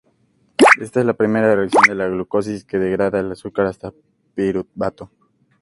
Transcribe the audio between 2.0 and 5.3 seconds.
glucólisis que degrada al azúcar hasta piruvato.